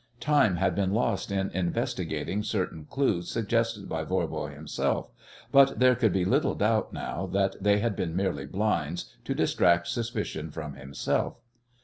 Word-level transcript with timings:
Time 0.19 0.55
had 0.55 0.73
been 0.73 0.93
lost 0.95 1.31
in 1.31 1.51
investigating 1.51 2.41
certain 2.41 2.85
clues 2.85 3.29
suggested 3.29 3.87
by 3.87 4.03
Voirbo 4.03 4.47
himself, 4.47 5.11
but 5.51 5.77
there 5.77 5.93
could 5.93 6.11
be 6.11 6.25
little 6.25 6.55
doubt 6.55 6.91
now 6.91 7.27
that 7.27 7.55
they 7.61 7.77
had 7.77 7.95
been 7.95 8.15
merely 8.15 8.47
blinds 8.47 9.15
to 9.25 9.35
distract 9.35 9.87
suspicion 9.87 10.49
from 10.49 10.73
himself. 10.73 11.35